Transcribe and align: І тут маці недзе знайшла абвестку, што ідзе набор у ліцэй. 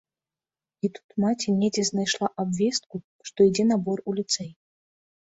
І 0.87 0.89
тут 0.95 1.07
маці 1.23 1.53
недзе 1.57 1.83
знайшла 1.89 2.27
абвестку, 2.45 2.95
што 3.29 3.47
ідзе 3.49 3.67
набор 3.73 4.03
у 4.09 4.15
ліцэй. 4.23 4.49